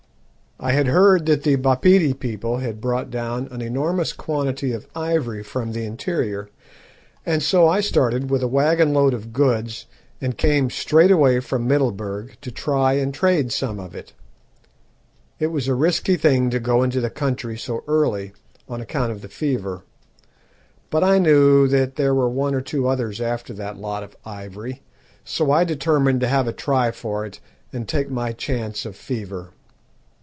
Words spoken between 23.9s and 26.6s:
of ivory, so I determined to have a